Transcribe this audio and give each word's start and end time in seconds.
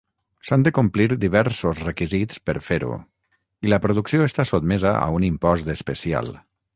S'han 0.49 0.61
de 0.67 0.71
complir 0.75 1.05
diversos 1.23 1.81
requisits 1.89 2.41
per 2.49 2.55
fer-ho 2.69 2.95
i 3.67 3.73
la 3.75 3.79
producció 3.83 4.25
està 4.31 4.47
sotmesa 4.53 4.95
a 5.03 5.05
un 5.19 5.27
impost 5.29 5.71
especial. 5.75 6.33